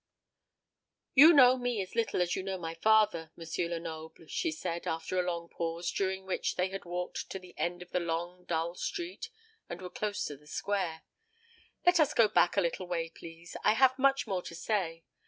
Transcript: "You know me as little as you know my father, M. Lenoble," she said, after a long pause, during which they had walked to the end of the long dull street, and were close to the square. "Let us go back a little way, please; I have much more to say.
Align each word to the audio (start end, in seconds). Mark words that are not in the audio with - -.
"You 1.13 1.31
know 1.31 1.57
me 1.59 1.79
as 1.83 1.93
little 1.93 2.23
as 2.23 2.35
you 2.35 2.41
know 2.41 2.57
my 2.57 2.73
father, 2.73 3.31
M. 3.39 3.45
Lenoble," 3.69 4.25
she 4.25 4.49
said, 4.49 4.87
after 4.87 5.19
a 5.19 5.31
long 5.31 5.47
pause, 5.47 5.91
during 5.91 6.25
which 6.25 6.55
they 6.55 6.69
had 6.69 6.85
walked 6.85 7.29
to 7.29 7.37
the 7.37 7.53
end 7.55 7.83
of 7.83 7.91
the 7.91 7.99
long 7.99 8.45
dull 8.45 8.73
street, 8.73 9.29
and 9.69 9.79
were 9.79 9.91
close 9.91 10.25
to 10.25 10.35
the 10.37 10.47
square. 10.47 11.03
"Let 11.85 11.99
us 11.99 12.15
go 12.15 12.27
back 12.27 12.57
a 12.57 12.61
little 12.61 12.87
way, 12.87 13.11
please; 13.11 13.55
I 13.63 13.73
have 13.73 13.93
much 13.99 14.25
more 14.25 14.41
to 14.41 14.55
say. 14.55 15.03